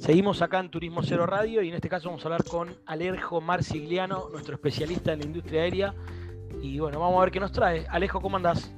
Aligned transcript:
Seguimos 0.00 0.40
acá 0.40 0.60
en 0.60 0.70
Turismo 0.70 1.02
Cero 1.02 1.26
Radio 1.26 1.60
y 1.60 1.68
en 1.68 1.74
este 1.74 1.90
caso 1.90 2.08
vamos 2.08 2.24
a 2.24 2.28
hablar 2.28 2.44
con 2.44 2.70
Alejo 2.86 3.42
Marsigliano, 3.42 4.30
nuestro 4.30 4.54
especialista 4.54 5.12
en 5.12 5.18
la 5.18 5.26
industria 5.26 5.60
aérea. 5.60 5.94
Y 6.62 6.78
bueno, 6.78 6.98
vamos 7.00 7.18
a 7.18 7.24
ver 7.24 7.30
qué 7.30 7.38
nos 7.38 7.52
trae. 7.52 7.86
Alejo, 7.86 8.18
¿cómo 8.22 8.38
andás? 8.38 8.74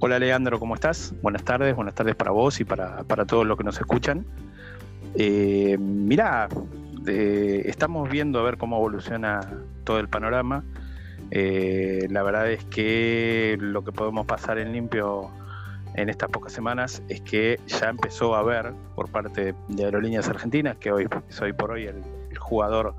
Hola 0.00 0.18
Leandro, 0.18 0.58
¿cómo 0.58 0.74
estás? 0.74 1.14
Buenas 1.20 1.44
tardes, 1.44 1.76
buenas 1.76 1.94
tardes 1.94 2.14
para 2.14 2.30
vos 2.30 2.60
y 2.60 2.64
para, 2.64 3.04
todos 3.26 3.46
los 3.46 3.58
que 3.58 3.64
nos 3.64 3.76
escuchan. 3.76 4.24
Eh, 5.16 5.76
mirá, 5.78 6.48
eh, 7.06 7.60
estamos 7.66 8.08
viendo 8.08 8.40
a 8.40 8.42
ver 8.42 8.56
cómo 8.56 8.78
evoluciona 8.78 9.40
todo 9.84 10.00
el 10.00 10.08
panorama. 10.08 10.64
Eh, 11.30 12.06
la 12.08 12.22
verdad 12.22 12.50
es 12.50 12.64
que 12.64 13.58
lo 13.60 13.84
que 13.84 13.92
podemos 13.92 14.24
pasar 14.24 14.56
en 14.56 14.72
limpio 14.72 15.30
en 15.96 16.10
estas 16.10 16.28
pocas 16.30 16.52
semanas 16.52 17.02
es 17.08 17.22
que 17.22 17.58
ya 17.66 17.88
empezó 17.88 18.36
a 18.36 18.40
haber 18.40 18.72
por 18.94 19.10
parte 19.10 19.54
de 19.68 19.84
Aerolíneas 19.84 20.28
Argentinas, 20.28 20.76
que 20.76 20.92
hoy 20.92 21.08
soy 21.28 21.52
por 21.52 21.72
hoy 21.72 21.86
el, 21.86 22.02
jugador 22.38 22.94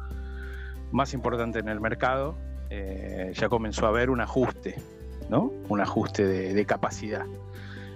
más 0.91 1.13
importante 1.13 1.59
en 1.59 1.69
el 1.69 1.79
mercado, 1.79 2.35
eh, 2.69 3.31
ya 3.33 3.47
comenzó 3.47 3.85
a 3.85 3.89
haber 3.89 4.09
un 4.09 4.19
ajuste, 4.19 4.75
¿no? 5.29 5.53
Un 5.69 5.79
ajuste 5.79 6.25
de, 6.25 6.65
capacidad. 6.65 7.25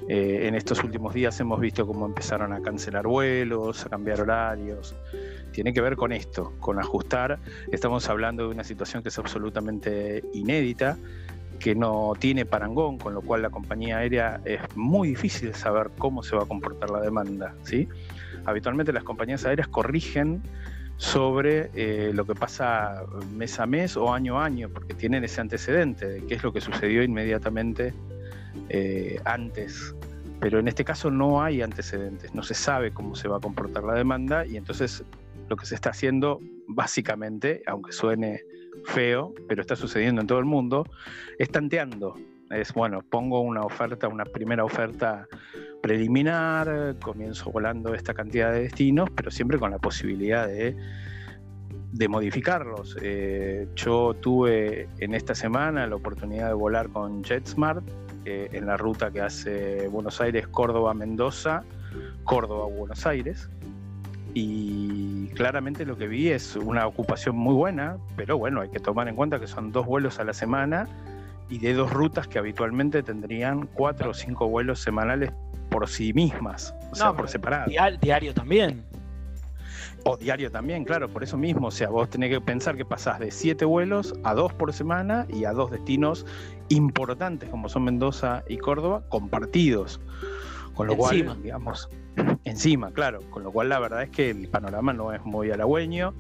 Eh, 0.08 0.48
en 0.48 0.56
estos 0.56 0.84
últimos 0.84 1.14
días 1.14 1.38
hemos 1.40 1.60
visto 1.60 1.86
cómo 1.86 2.06
empezaron 2.06 2.54
a 2.54 2.62
cancelar 2.62 3.08
vuelos, 3.08 3.86
a 3.86 3.90
cambiar 3.90 4.22
horarios. 4.22 4.96
Tiene 5.52 5.74
que 5.74 5.82
ver 5.82 5.98
con 5.98 6.12
esto, 6.14 6.54
con 6.60 6.80
ajustar. 6.80 7.40
Estamos 7.72 8.08
hablando 8.08 8.44
de 8.44 8.54
una 8.54 8.64
situación 8.64 9.04
que 9.04 9.10
es 9.10 9.18
absolutamente 9.18 10.24
inédita 10.32 10.98
que 11.62 11.76
no 11.76 12.14
tiene 12.18 12.46
parangón, 12.46 12.98
con 12.98 13.14
lo 13.14 13.22
cual 13.22 13.44
la 13.44 13.52
compañía 13.52 14.00
aérea 14.00 14.42
es 14.46 14.60
muy 14.76 15.10
difícil 15.10 15.54
saber 15.54 15.92
cómo 15.98 16.24
se 16.24 16.36
va 16.36 16.44
a 16.44 16.46
comportar 16.46 16.90
la 16.90 17.00
demanda. 17.00 17.56
¿sí? 17.64 17.88
Habitualmente 18.46 18.92
las 18.92 19.04
compañías 19.04 19.46
aéreas 19.46 19.68
corrigen 19.68 20.42
sobre 20.98 21.70
eh, 21.76 22.12
lo 22.14 22.26
que 22.26 22.34
pasa 22.34 23.04
mes 23.36 23.60
a 23.60 23.68
mes 23.68 23.96
o 23.96 24.12
año 24.12 24.40
a 24.40 24.46
año, 24.46 24.70
porque 24.70 24.96
tienen 24.96 25.24
ese 25.24 25.40
antecedente 25.40 26.08
de 26.08 26.26
qué 26.26 26.34
es 26.34 26.44
lo 26.44 26.52
que 26.52 26.62
sucedió 26.62 27.04
inmediatamente 27.04 27.94
eh, 28.70 29.20
antes. 29.24 29.96
Pero 30.40 30.60
en 30.60 30.68
este 30.68 30.84
caso 30.84 31.12
no 31.12 31.44
hay 31.44 31.62
antecedentes, 31.62 32.34
no 32.34 32.42
se 32.42 32.56
sabe 32.56 32.92
cómo 32.92 33.16
se 33.16 33.28
va 33.28 33.38
a 33.38 33.40
comportar 33.40 33.84
la 33.84 33.94
demanda 33.94 34.48
y 34.48 34.58
entonces 34.58 35.04
lo 35.48 35.56
que 35.56 35.68
se 35.68 35.76
está 35.76 35.92
haciendo 35.92 36.40
básicamente, 36.68 37.62
aunque 37.68 37.92
suene 37.92 38.42
feo, 38.86 39.34
pero 39.48 39.62
está 39.62 39.76
sucediendo 39.76 40.22
en 40.22 40.28
todo 40.28 40.40
el 40.40 40.46
mundo, 40.46 40.86
es 41.38 41.50
tanteando. 41.50 42.16
Es 42.50 42.74
bueno, 42.74 43.02
pongo 43.02 43.40
una 43.40 43.62
oferta, 43.62 44.10
una 44.10 44.26
primera 44.26 44.66
oferta 44.66 45.28
preliminar, 45.82 46.96
comienzo 47.02 47.50
volando 47.50 47.94
esta 47.94 48.14
cantidad 48.14 48.52
de 48.52 48.64
destinos, 48.64 49.10
pero 49.16 49.32
siempre 49.32 49.58
con 49.58 49.72
la 49.72 49.80
posibilidad 49.80 50.48
de, 50.48 50.76
de 51.94 52.08
modificarlos. 52.08 52.98
Eh, 53.02 53.68
yo 53.76 54.14
tuve 54.16 54.90
en 55.00 55.14
esta 55.14 55.34
semana 55.34 55.88
la 55.88 55.96
oportunidad 55.96 56.48
de 56.48 56.54
volar 56.54 56.90
con 56.90 57.24
JetSmart 57.24 57.88
eh, 58.26 58.50
en 58.52 58.66
la 58.66 58.76
ruta 58.76 59.12
que 59.12 59.22
hace 59.22 59.88
Buenos 59.88 60.20
Aires, 60.20 60.48
Córdoba, 60.48 60.94
Mendoza, 60.94 61.64
Córdoba, 62.26 62.66
Buenos 62.66 63.06
Aires 63.06 63.50
y 64.34 65.28
claramente 65.30 65.86
lo 65.86 65.98
que 65.98 66.08
vi 66.08 66.30
es 66.30 66.56
una 66.56 66.88
ocupación 66.88 67.36
muy 67.36 67.54
buena, 67.54 67.98
pero 68.16 68.38
bueno, 68.38 68.62
hay 68.62 68.70
que 68.70 68.80
tomar 68.80 69.08
en 69.08 69.16
cuenta 69.16 69.40
que 69.40 69.48
son 69.48 69.72
dos 69.72 69.86
vuelos 69.86 70.20
a 70.20 70.24
la 70.24 70.34
semana 70.34 70.88
y 71.50 71.60
de 71.60 71.74
dos 71.74 71.92
rutas 71.92 72.28
que 72.28 72.40
habitualmente 72.40 73.04
tendrían 73.04 73.68
cuatro 73.68 74.12
o 74.12 74.14
cinco 74.14 74.48
vuelos 74.48 74.80
semanales 74.80 75.32
por 75.70 75.88
sí 75.88 76.14
mismas, 76.14 76.74
o 76.92 76.96
sea, 76.96 77.14
por 77.14 77.30
separado. 77.30 77.70
Diario 78.02 78.34
también. 78.34 78.84
O 80.04 80.18
diario 80.18 80.50
también, 80.50 80.84
claro, 80.84 81.10
por 81.10 81.24
eso 81.24 81.38
mismo. 81.38 81.68
O 81.68 81.72
sea, 81.72 81.90
vos 81.90 82.10
tenés 82.10 82.32
que 82.32 82.42
pensar 82.42 82.76
que 82.76 82.86
pasás 82.86 83.20
de 83.20 83.30
siete 83.30 83.66
vuelos 83.66 84.14
a 84.24 84.34
dos 84.34 84.52
por 84.54 84.74
semana 84.74 85.28
y 85.30 85.46
a 85.46 85.52
dos 85.52 85.70
destinos 85.70 86.26
importantes 86.70 87.50
como 87.50 87.70
son 87.70 87.84
Mendoza 87.84 88.44
y 88.48 88.58
Córdoba 88.58 89.04
compartidos. 89.10 90.02
Con 90.74 90.88
lo 90.88 90.96
cual, 90.96 91.38
digamos, 91.44 91.90
encima, 92.44 92.92
claro. 92.92 93.22
Con 93.30 93.44
lo 93.44 93.52
cual 93.52 93.70
la 93.70 93.80
verdad 93.80 94.04
es 94.04 94.10
que 94.10 94.30
el 94.30 94.48
panorama 94.48 94.94
no 94.94 95.14
es 95.14 95.24
muy 95.24 95.52
halagüeño. 95.52 96.14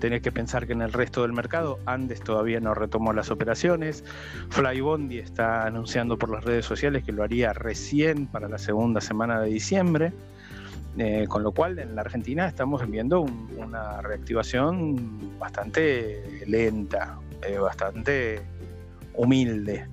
Tenés 0.00 0.22
que 0.22 0.32
pensar 0.32 0.66
que 0.66 0.72
en 0.72 0.82
el 0.82 0.92
resto 0.92 1.22
del 1.22 1.32
mercado 1.32 1.78
Andes 1.86 2.20
todavía 2.20 2.60
no 2.60 2.74
retomó 2.74 3.12
las 3.12 3.30
operaciones. 3.30 4.04
Flybondi 4.50 5.18
está 5.18 5.66
anunciando 5.66 6.18
por 6.18 6.30
las 6.30 6.44
redes 6.44 6.64
sociales 6.64 7.04
que 7.04 7.12
lo 7.12 7.22
haría 7.22 7.52
recién 7.52 8.26
para 8.26 8.48
la 8.48 8.58
segunda 8.58 9.00
semana 9.00 9.40
de 9.40 9.50
diciembre. 9.50 10.12
Eh, 10.96 11.26
con 11.28 11.44
lo 11.44 11.52
cual 11.52 11.78
en 11.78 11.94
la 11.94 12.00
Argentina 12.00 12.48
estamos 12.48 12.88
viendo 12.90 13.20
una 13.20 14.02
reactivación 14.02 15.38
bastante 15.38 16.42
lenta, 16.46 17.18
eh, 17.46 17.58
bastante 17.58 18.42
humilde. 19.14 19.86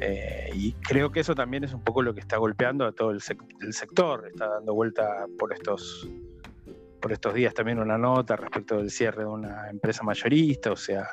Eh, 0.00 0.50
y 0.54 0.72
creo 0.72 1.10
que 1.10 1.20
eso 1.20 1.34
también 1.34 1.64
es 1.64 1.72
un 1.72 1.82
poco 1.82 2.02
lo 2.02 2.14
que 2.14 2.20
está 2.20 2.36
golpeando 2.36 2.84
a 2.84 2.92
todo 2.92 3.10
el, 3.10 3.20
sector. 3.20 4.26
Está 4.28 4.48
dando 4.48 4.74
vuelta 4.74 5.26
por 5.38 5.52
estos, 5.52 6.08
por 7.00 7.12
estos 7.12 7.34
días 7.34 7.54
también 7.54 7.78
una 7.78 7.98
nota 7.98 8.36
respecto 8.36 8.76
del 8.76 8.90
cierre 8.90 9.22
de 9.22 9.28
una 9.28 9.70
empresa 9.70 10.02
mayorista. 10.02 10.72
O 10.72 10.76
sea, 10.76 11.08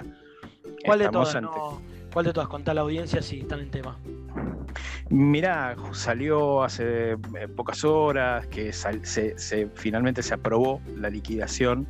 ¿cuál 0.85 0.99
de 0.99 1.09
todas? 1.09 1.37
¿Cuál 2.11 2.25
de 2.25 2.33
todas? 2.33 2.49
Contá 2.49 2.73
la 2.73 2.81
audiencia 2.81 3.21
si 3.21 3.39
están 3.39 3.59
en 3.59 3.71
tema. 3.71 3.97
Mirá, 5.09 5.75
salió 5.91 6.63
hace 6.63 7.11
eh, 7.11 7.17
pocas 7.55 7.83
horas 7.83 8.47
que 8.47 8.73
se, 8.73 9.69
finalmente 9.75 10.23
se 10.23 10.33
aprobó 10.33 10.81
la 10.95 11.09
liquidación 11.09 11.87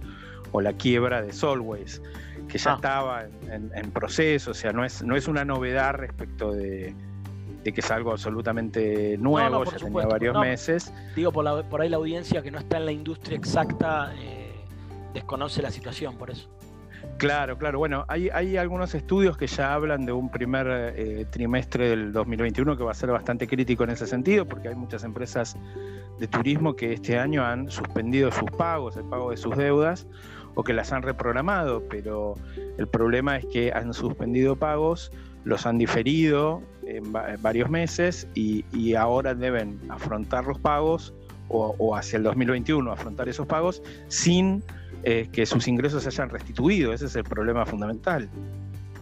o 0.52 0.62
la 0.62 0.74
quiebra 0.74 1.22
de 1.22 1.32
Solways 1.32 2.02
que 2.48 2.58
ya 2.58 2.72
ah. 2.72 2.76
estaba 2.76 3.24
en, 3.50 3.92
proceso, 3.92 4.52
o 4.52 4.54
sea, 4.54 4.72
no 4.72 4.84
es, 4.84 5.04
no 5.04 5.16
es 5.16 5.28
una 5.28 5.46
novedad 5.46 5.94
respecto 5.96 6.52
de, 6.52 6.96
que 7.64 7.80
es 7.80 7.92
algo 7.92 8.12
absolutamente 8.12 9.18
nuevo, 9.18 9.64
ya 9.66 9.78
tenía 9.78 10.06
varios 10.06 10.38
meses. 10.40 10.94
Digo, 11.16 11.32
por, 11.32 11.66
por, 11.66 11.82
ahí 11.82 11.90
la 11.90 11.98
audiencia 11.98 12.42
que 12.42 12.52
no 12.52 12.60
está 12.60 12.78
en 12.78 12.86
la 12.86 12.92
industria 12.92 13.38
exacta 13.38 14.14
eh, 14.18 14.52
desconoce 15.14 15.62
la 15.62 15.72
situación, 15.72 16.18
por 16.18 16.32
eso. 16.32 16.50
Claro, 17.18 17.58
claro. 17.58 17.80
Bueno, 17.80 18.06
hay, 18.08 18.30
hay 18.30 18.58
algunos 18.58 18.96
estudios 18.96 19.38
que 19.38 19.48
ya 19.48 19.74
hablan 19.74 20.06
de 20.06 20.12
un 20.12 20.30
primer 20.30 20.68
eh, 20.96 21.26
trimestre 21.30 21.90
del 21.90 22.12
2021 22.12 22.76
que 22.76 22.84
va 22.84 22.92
a 22.92 22.96
ser 22.96 23.12
bastante 23.12 23.48
crítico 23.48 23.84
en 23.84 23.92
ese 23.92 24.08
sentido, 24.08 24.46
porque 24.46 24.70
hay 24.70 24.76
muchas 24.76 25.04
empresas 25.04 25.56
de 26.20 26.28
turismo 26.28 26.76
que 26.76 26.94
este 26.94 27.18
año 27.18 27.44
han 27.44 27.70
suspendido 27.70 28.32
sus 28.32 28.50
pagos, 28.52 28.98
el 28.98 29.06
pago 29.06 29.32
de 29.32 29.38
sus 29.38 29.56
deudas, 29.56 30.08
o 30.56 30.64
que 30.64 30.74
las 30.74 30.92
han 30.92 31.02
reprogramado, 31.02 31.84
pero 31.90 32.36
el 32.78 32.88
problema 32.88 33.38
es 33.38 33.46
que 33.46 33.72
han 33.72 33.94
suspendido 33.94 34.56
pagos, 34.56 35.12
los 35.44 35.66
han 35.66 35.78
diferido 35.78 36.62
en, 36.86 37.12
varios 37.42 37.70
meses 37.70 38.28
y, 38.34 38.94
ahora 38.96 39.34
deben 39.34 39.80
afrontar 39.90 40.46
los 40.46 40.60
pagos 40.60 41.14
o, 41.50 41.96
hacia 41.96 42.18
el 42.18 42.24
2021 42.24 42.92
afrontar 42.92 43.30
esos 43.30 43.46
pagos 43.46 43.84
sin 44.08 44.64
eh, 45.04 45.28
que 45.32 45.46
sus 45.46 45.68
ingresos 45.68 46.04
se 46.04 46.10
hayan 46.10 46.30
restituido. 46.30 46.94
Ese 46.94 47.06
es 47.06 47.16
el 47.16 47.24
problema 47.24 47.66
fundamental. 47.66 48.30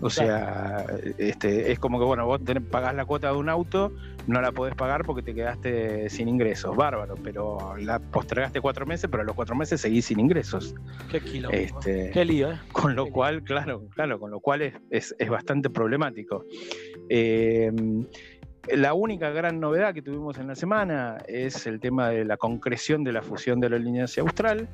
O 0.01 0.09
sea, 0.09 0.85
este, 1.17 1.71
es 1.71 1.79
como 1.79 1.99
que, 1.99 2.05
bueno, 2.05 2.25
vos 2.25 2.43
tenés, 2.43 2.63
pagás 2.63 2.95
la 2.95 3.05
cuota 3.05 3.31
de 3.31 3.37
un 3.37 3.49
auto, 3.49 3.91
no 4.27 4.41
la 4.41 4.51
podés 4.51 4.73
pagar 4.73 5.05
porque 5.05 5.21
te 5.21 5.35
quedaste 5.35 6.09
sin 6.09 6.27
ingresos, 6.27 6.75
bárbaro, 6.75 7.15
pero 7.23 7.75
la 7.77 7.99
postergaste 7.99 8.61
cuatro 8.61 8.85
meses, 8.85 9.09
pero 9.09 9.21
a 9.21 9.25
los 9.25 9.35
cuatro 9.35 9.55
meses 9.55 9.79
seguís 9.79 10.05
sin 10.05 10.19
ingresos. 10.19 10.73
Qué 11.09 11.21
kilo. 11.21 11.49
Este, 11.51 12.09
Qué 12.11 12.25
lío, 12.25 12.51
¿eh? 12.51 12.59
Con 12.71 12.95
lo 12.95 13.07
cual, 13.07 13.43
claro, 13.43 13.83
claro, 13.93 14.19
con 14.19 14.31
lo 14.31 14.39
cual 14.39 14.63
es, 14.63 15.15
es, 15.17 15.29
bastante 15.29 15.69
problemático. 15.69 16.45
Em, 17.07 18.05
la 18.69 18.93
única 18.93 19.29
gran 19.29 19.59
novedad 19.59 19.93
que 19.93 20.01
tuvimos 20.01 20.37
en 20.39 20.47
la 20.47 20.55
semana 20.55 21.17
es 21.27 21.67
el 21.67 21.79
tema 21.79 22.09
de 22.09 22.25
la 22.25 22.37
concreción 22.37 23.03
de 23.03 23.11
la 23.11 23.21
fusión 23.21 23.59
de 23.59 23.69
la 23.69 23.77
línea 23.77 24.05
austral 24.17 24.67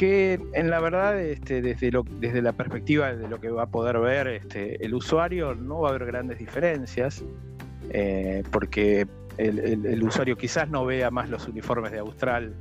que 0.00 0.40
en 0.54 0.70
la 0.70 0.80
verdad, 0.80 1.20
este, 1.20 1.60
desde, 1.60 1.92
desde 2.20 2.40
la 2.40 2.54
perspectiva 2.54 3.12
de 3.12 3.28
lo 3.28 3.38
que 3.38 3.50
va 3.50 3.64
a 3.64 3.66
poder 3.66 3.98
ver 3.98 4.28
este, 4.28 4.82
el 4.82 4.94
usuario, 4.94 5.54
no 5.54 5.80
va 5.80 5.88
a 5.88 5.90
haber 5.90 6.06
grandes 6.06 6.38
diferencias, 6.38 7.22
eh, 7.90 8.42
porque 8.50 9.06
el, 9.36 10.02
usuario 10.02 10.38
quizás 10.38 10.70
no 10.70 10.86
vea 10.86 11.10
más 11.10 11.28
los 11.28 11.46
uniformes 11.48 11.92
de 11.92 11.98
Austral 11.98 12.54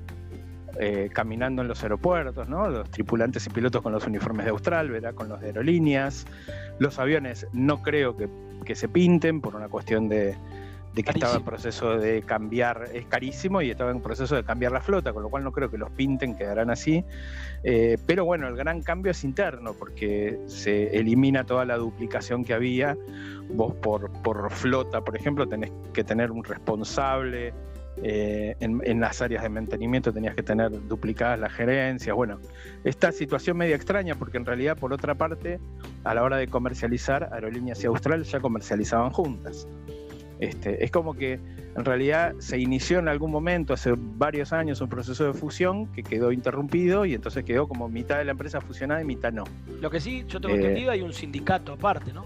eh, 0.82 1.10
caminando 1.14 1.62
en 1.62 1.70
los 1.70 1.82
aeropuertos, 1.82 2.50
¿no? 2.50 2.68
los 2.68 2.92
tripulantes 2.92 3.48
y 3.48 3.52
pilotos 3.52 3.82
con 3.82 3.94
los 3.94 4.06
uniformes 4.06 4.44
de 4.44 4.52
Austral, 4.52 4.90
verá 4.90 5.14
con 5.14 5.30
los 5.30 5.40
de 5.40 5.48
aerolíneas, 5.48 6.28
los 6.80 7.00
aviones 7.00 7.48
no 7.54 7.82
creo 7.82 8.18
que 8.18 8.76
se 8.76 8.90
pinten 8.90 9.40
por 9.40 9.56
una 9.56 9.70
cuestión 9.70 10.10
de, 10.10 10.36
de 10.94 11.04
que 11.04 11.12
estaba 11.12 11.36
en 11.36 11.44
proceso 11.44 11.98
de 11.98 12.24
cambiar, 12.24 12.90
es 12.94 13.06
carísimo 13.06 13.62
y 13.62 13.70
estaba 13.70 13.92
en 13.92 14.02
proceso 14.02 14.36
de 14.36 14.44
cambiar 14.44 14.72
la 14.72 14.82
flota, 14.82 15.14
con 15.14 15.24
lo 15.24 15.30
cual 15.30 15.44
no 15.44 15.52
creo 15.52 15.70
que 15.70 15.78
los 15.78 15.92
pinten, 15.92 16.36
quedarán 16.36 16.70
así. 16.70 17.06
Eh, 17.64 17.98
pero 18.06 18.26
bueno, 18.26 18.48
el 18.48 18.56
gran 18.56 18.82
cambio 18.82 19.12
es 19.12 19.24
interno, 19.24 19.74
porque 19.74 20.40
se 20.48 20.98
elimina 20.98 21.44
toda 21.46 21.66
la 21.66 21.78
duplicación 21.78 22.44
que 22.44 22.54
había. 22.54 22.98
Vos 23.50 23.74
por, 23.76 24.12
por 24.24 24.52
flota, 24.52 25.02
por 25.02 25.16
ejemplo, 25.16 25.48
tenés 25.48 25.72
que 25.94 26.04
tener 26.04 26.32
un 26.32 26.44
responsable 26.44 27.54
Eh, 28.02 28.56
en, 28.62 29.00
las 29.02 29.22
áreas 29.22 29.44
de 29.44 29.50
mantenimiento 29.50 30.14
tenías 30.14 30.34
que 30.34 30.44
tener 30.44 30.72
duplicadas 30.88 31.38
las 31.38 31.52
gerencias. 31.52 32.16
Bueno, 32.16 32.40
esta 32.86 33.12
situación 33.12 33.58
media 33.58 33.76
extraña 33.76 34.16
porque 34.16 34.38
en 34.38 34.46
realidad, 34.46 34.78
por 34.78 34.94
otra 34.94 35.16
parte, 35.16 35.60
a 36.06 36.14
la 36.14 36.24
hora 36.24 36.38
de 36.38 36.48
comercializar, 36.48 37.30
Aerolíneas 37.34 37.84
y 37.84 37.88
Austral 37.88 38.24
ya 38.24 38.40
comercializaban 38.40 39.12
juntas. 39.12 39.68
Este, 40.40 40.84
es 40.84 40.92
como 40.92 41.14
que 41.14 41.34
en 41.34 41.86
realidad 41.86 42.34
se 42.40 42.58
inició 42.58 43.00
en 43.00 43.10
algún 43.10 43.30
momento, 43.30 43.74
hace 43.74 43.94
varios 43.98 44.54
años, 44.54 44.80
un 44.80 44.90
proceso 44.90 45.26
de 45.26 45.34
fusión 45.34 45.92
que 45.92 46.02
quedó 46.02 46.32
interrumpido 46.32 47.06
y 47.06 47.14
entonces 47.14 47.44
quedó 47.44 47.68
como 47.68 47.90
mitad 47.90 48.18
de 48.18 48.26
la 48.26 48.32
empresa 48.32 48.62
fusionada 48.62 49.02
y 49.02 49.06
mitad 49.06 49.34
no. 49.34 49.44
Lo 49.82 49.90
que 49.90 50.00
sí, 50.00 50.24
yo 50.28 50.40
tengo 50.40 50.56
eh, 50.56 50.60
entendido, 50.60 50.92
hay 50.92 51.02
un 51.02 51.14
sindicato 51.14 51.74
aparte, 51.74 52.14
¿no? 52.14 52.26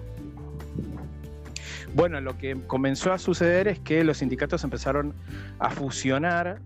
Bueno, 1.95 2.21
lo 2.21 2.37
que 2.37 2.57
comenzó 2.65 3.11
a 3.13 3.19
suceder 3.19 3.67
es 3.67 3.79
que 3.79 4.03
los 4.03 4.17
sindicatos 4.17 4.63
empezaron 4.63 5.13
a 5.59 5.69
fusionar, 5.69 6.59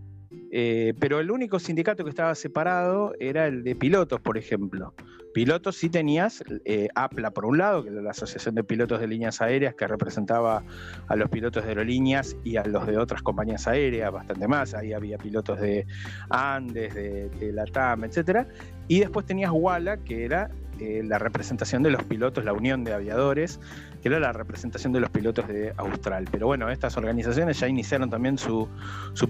eh, 0.52 0.94
pero 1.00 1.20
el 1.20 1.32
único 1.32 1.60
sindicato 1.60 2.04
que 2.04 2.10
estaba 2.10 2.34
separado 2.36 3.14
era 3.20 3.48
el 3.48 3.64
de 3.64 3.76
pilotos, 3.76 4.22
por 4.22 4.38
ejemplo. 4.38 4.94
Pilotos 5.38 5.76
sí 5.76 5.88
tenías 5.88 6.44
eh, 6.66 6.88
APLA 6.96 7.30
por 7.30 7.46
un 7.46 7.60
lado, 7.60 7.84
que 7.84 7.92
era 7.92 8.02
la 8.02 8.10
Asociación 8.10 8.56
de 8.56 8.64
Pilotos 8.64 9.00
de 9.00 9.06
Líneas 9.06 9.40
Aéreas, 9.40 9.76
que 9.76 9.86
representaba 9.86 10.64
a 11.08 11.16
los 11.16 11.30
pilotos 11.30 11.62
de 11.64 11.70
aerolíneas 11.70 12.36
y 12.44 12.58
a 12.58 12.64
los 12.64 12.88
de 12.88 12.98
otras 12.98 13.22
compañías 13.22 13.68
aéreas, 13.68 14.12
bastante 14.12 14.48
más. 14.48 14.74
Ahí 14.74 14.94
había 14.94 15.20
pilotos 15.20 15.60
de 15.60 15.86
Andes, 16.32 16.96
de, 16.96 17.30
de 17.30 17.54
la 17.54 17.66
TAM, 17.66 18.06
etc. 18.06 18.48
Y 18.88 19.02
después 19.02 19.28
tenías 19.28 19.52
WALA, 19.54 19.98
que 19.98 20.26
era 20.26 20.50
eh, 20.80 21.02
la 21.04 21.20
representación 21.20 21.84
de 21.84 21.92
los 21.92 22.04
pilotos, 22.04 22.44
la 22.44 22.54
Unión 22.54 22.84
de 22.84 22.94
Aviadores, 22.94 23.60
que 24.02 24.10
era 24.10 24.20
la 24.20 24.34
representación 24.34 24.94
de 24.94 25.00
los 25.00 25.10
pilotos 25.10 25.48
de 25.48 25.74
Austral. 25.78 26.26
Pero 26.32 26.48
bueno, 26.48 26.70
estas 26.70 26.98
organizaciones 26.98 27.60
ya 27.60 27.68
iniciaron 27.68 28.10
también 28.10 28.38
su, 28.38 28.68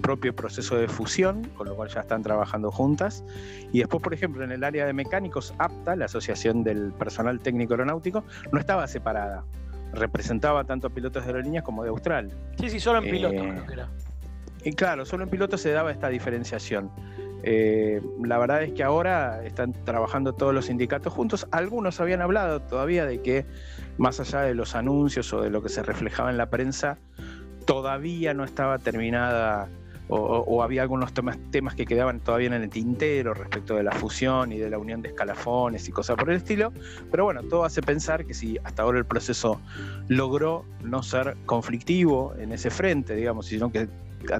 propio 0.02 0.34
proceso 0.34 0.76
de 0.76 0.88
fusión, 0.88 1.44
con 1.56 1.68
lo 1.68 1.76
cual 1.76 1.88
ya 1.88 2.00
están 2.00 2.22
trabajando 2.22 2.70
juntas. 2.70 3.24
Y 3.72 3.78
después, 3.78 4.02
por 4.02 4.14
ejemplo, 4.14 4.44
en 4.44 4.52
el 4.52 4.64
área 4.64 4.86
de 4.86 4.92
mecánicos, 4.92 5.54
APTA, 5.58 5.96
la 5.96 6.06
Asociación 6.06 6.64
del 6.64 6.92
Personal 6.92 7.40
Técnico 7.40 7.74
Aeronáutico, 7.74 8.24
no 8.52 8.58
estaba 8.58 8.86
separada. 8.86 9.44
Representaba 9.92 10.64
tanto 10.64 10.88
a 10.88 10.90
pilotos 10.90 11.24
de 11.24 11.30
aerolíneas 11.30 11.64
como 11.64 11.82
de 11.82 11.90
Austral. 11.90 12.30
Sí, 12.60 12.68
sí, 12.68 12.80
solo 12.80 12.98
en 12.98 13.10
pilotos 13.10 13.42
eh, 13.42 13.50
creo 13.50 13.66
que 13.66 13.72
era. 13.72 13.88
Y 14.64 14.72
claro, 14.72 15.06
solo 15.06 15.24
en 15.24 15.30
pilotos 15.30 15.60
se 15.60 15.70
daba 15.70 15.90
esta 15.90 16.08
diferenciación. 16.08 16.90
Eh, 17.42 18.00
la 18.22 18.38
verdad 18.38 18.62
es 18.62 18.72
que 18.72 18.82
ahora 18.82 19.44
están 19.44 19.72
trabajando 19.84 20.32
todos 20.32 20.54
los 20.54 20.66
sindicatos 20.66 21.12
juntos. 21.12 21.46
Algunos 21.50 22.00
habían 22.00 22.20
hablado 22.20 22.60
todavía 22.60 23.06
de 23.06 23.20
que, 23.22 23.46
más 23.96 24.20
allá 24.20 24.42
de 24.42 24.54
los 24.54 24.74
anuncios 24.74 25.32
o 25.32 25.42
de 25.42 25.50
lo 25.50 25.62
que 25.62 25.68
se 25.68 25.82
reflejaba 25.82 26.30
en 26.30 26.36
la 26.36 26.50
prensa, 26.50 26.98
todavía 27.64 28.34
no 28.34 28.44
estaba 28.44 28.78
terminada 28.78 29.68
o, 30.08 30.62
había 30.62 30.82
algunos 30.82 31.12
temas, 31.12 31.38
temas, 31.50 31.74
que 31.74 31.84
quedaban 31.84 32.20
todavía 32.20 32.46
en 32.48 32.54
el 32.54 32.70
tintero 32.70 33.34
respecto 33.34 33.76
de 33.76 33.82
la 33.82 33.92
fusión 33.92 34.52
y 34.52 34.58
de 34.58 34.70
la 34.70 34.78
unión 34.78 35.02
de 35.02 35.10
escalafones 35.10 35.86
y 35.88 35.92
cosas 35.92 36.16
por 36.16 36.30
el 36.30 36.36
estilo. 36.36 36.72
Pero 37.10 37.24
bueno, 37.24 37.42
todo 37.42 37.64
hace 37.64 37.82
pensar 37.82 38.24
que 38.24 38.32
si 38.32 38.58
hasta 38.64 38.82
ahora 38.82 38.98
el 38.98 39.04
proceso 39.04 39.60
logró 40.08 40.64
no 40.82 41.02
ser 41.02 41.36
conflictivo 41.44 42.34
en 42.38 42.52
ese 42.52 42.70
frente, 42.70 43.14
digamos, 43.14 43.46
sino 43.46 43.70
que 43.70 43.88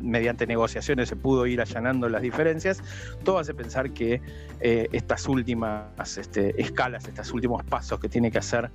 mediante 0.03 0.47
negociaciones 0.47 1.09
se 1.09 1.17
pudo 1.17 1.47
ir 1.47 1.61
allanando 1.61 2.09
las 2.09 2.23
diferencias, 2.23 2.83
todo 3.25 3.39
hace 3.39 3.55
pensar 3.55 3.93
que 3.93 4.21
eh, 4.61 4.89
estas 4.93 5.29
últimas 5.29 6.19
este, 6.19 6.61
escalas, 6.61 7.07
estos 7.07 7.33
últimos 7.33 7.65
pasos 7.65 8.01
que 8.01 8.09
tiene 8.09 8.31
que 8.31 8.39
hacer 8.39 8.71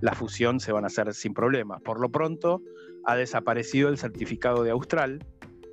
la 0.00 0.14
fusión 0.14 0.60
se 0.60 0.72
van 0.72 0.84
a 0.84 0.88
hacer 0.88 1.12
sin 1.14 1.34
problemas. 1.34 1.80
Por 1.80 2.00
lo 2.00 2.10
pronto, 2.10 2.62
ha 3.04 3.16
desaparecido 3.16 3.88
el 3.88 3.98
certificado 3.98 4.62
de 4.62 4.70
Austral, 4.70 5.24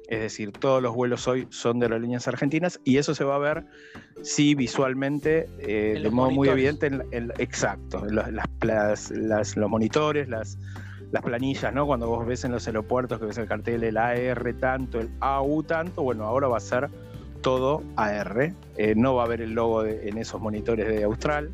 es 0.09 0.21
decir, 0.21 0.51
todos 0.51 0.81
los 0.81 0.95
vuelos 0.95 1.27
hoy 1.27 1.45
son 1.51 1.79
de 1.79 1.85
aerolíneas 1.85 2.27
argentinas 2.27 2.79
y 2.83 2.97
eso 2.97 3.13
se 3.13 3.23
va 3.23 3.35
a 3.35 3.39
ver, 3.39 3.65
sí, 4.23 4.55
visualmente, 4.55 5.47
eh, 5.59 5.99
de 6.01 6.09
modo 6.09 6.31
muy 6.31 6.49
evidente, 6.49 6.87
en, 6.87 7.31
exacto, 7.37 8.03
en 8.07 8.15
las, 8.15 9.55
los 9.55 9.69
monitores, 9.69 10.27
las 10.27 10.57
las 11.11 11.23
planillas, 11.23 11.73
¿no? 11.73 11.87
Cuando 11.87 12.07
vos 12.07 12.25
ves 12.25 12.43
en 12.43 12.51
los 12.51 12.67
aeropuertos 12.67 13.19
que 13.19 13.25
ves 13.25 13.37
el 13.37 13.47
cartel 13.47 13.83
el 13.83 13.97
AR 13.97 14.53
tanto, 14.59 14.99
el 14.99 15.09
AU 15.19 15.63
tanto, 15.63 16.03
bueno, 16.03 16.25
ahora 16.25 16.47
va 16.47 16.57
a 16.57 16.61
ser 16.61 16.89
todo 17.41 17.83
AR. 17.95 18.53
Eh, 18.77 18.93
no 18.95 19.15
va 19.15 19.23
a 19.23 19.25
haber 19.25 19.41
el 19.41 19.53
logo 19.53 19.85
en 19.85 20.17
esos 20.17 20.39
monitores 20.39 20.87
de 20.87 21.03
Austral. 21.03 21.51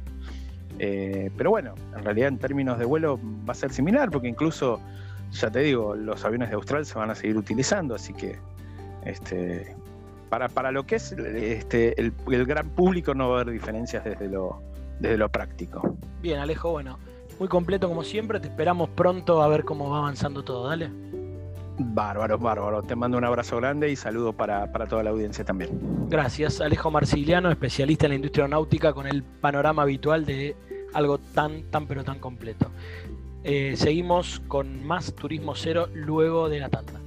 Eh, 0.79 1.31
pero 1.37 1.51
bueno, 1.51 1.75
en 1.95 2.03
realidad 2.03 2.27
en 2.27 2.37
términos 2.37 2.77
de 2.77 2.85
vuelo 2.85 3.19
va 3.47 3.53
a 3.53 3.55
ser 3.55 3.71
similar, 3.71 4.11
porque 4.11 4.27
incluso, 4.27 4.79
ya 5.31 5.49
te 5.49 5.59
digo, 5.59 5.95
los 5.95 6.25
aviones 6.25 6.49
de 6.49 6.55
Austral 6.55 6.85
se 6.85 6.97
van 6.97 7.09
a 7.09 7.15
seguir 7.15 7.37
utilizando, 7.37 7.95
así 7.95 8.13
que 8.13 8.37
este, 9.05 9.73
para, 10.29 10.49
para 10.49 10.71
lo 10.71 10.85
que 10.85 10.95
es 10.95 11.13
este, 11.13 11.99
el, 11.99 12.11
el 12.29 12.45
gran 12.45 12.69
público 12.69 13.13
no 13.13 13.29
va 13.29 13.37
a 13.37 13.41
haber 13.41 13.53
diferencias 13.53 14.03
desde 14.03 14.27
lo, 14.27 14.61
desde 14.99 15.17
lo 15.17 15.29
práctico. 15.29 15.97
Bien, 16.21 16.39
Alejo, 16.39 16.71
bueno, 16.71 16.99
muy 17.39 17.47
completo 17.47 17.87
como 17.87 18.03
siempre. 18.03 18.39
Te 18.39 18.47
esperamos 18.47 18.89
pronto 18.89 19.41
a 19.41 19.47
ver 19.47 19.63
cómo 19.63 19.89
va 19.89 19.99
avanzando 19.99 20.43
todo. 20.43 20.67
Dale. 20.67 20.89
Bárbaro, 21.77 22.37
bárbaro. 22.37 22.83
Te 22.83 22.95
mando 22.95 23.17
un 23.17 23.25
abrazo 23.25 23.57
grande 23.57 23.89
y 23.91 23.95
saludo 23.95 24.33
para, 24.33 24.71
toda 24.87 25.03
la 25.03 25.09
audiencia 25.09 25.43
también. 25.43 25.69
Gracias, 26.07 26.61
Alejo 26.61 26.89
Marciliano, 26.89 27.51
especialista 27.51 28.05
en 28.05 28.11
la 28.11 28.15
industria 28.15 28.45
aeronáutica, 28.45 28.93
con 28.93 29.07
el 29.07 29.23
panorama 29.23 29.81
habitual 29.81 30.25
de 30.25 30.55
algo 30.93 31.17
tan, 31.17 31.63
tan, 31.63 31.87
pero 31.87 32.03
tan 32.03 32.19
completo. 32.19 32.71
Eh, 33.43 33.73
seguimos 33.75 34.41
con 34.47 34.85
más 34.85 35.13
Turismo 35.13 35.53
Cero 35.55 35.87
luego 35.93 36.49
de 36.49 36.59
la 36.61 36.69
tanda. 36.69 36.99